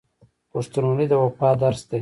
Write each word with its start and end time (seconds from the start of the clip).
پښتونولي 0.51 1.05
د 1.09 1.13
وفا 1.23 1.49
درس 1.61 1.81
دی. 1.85 1.89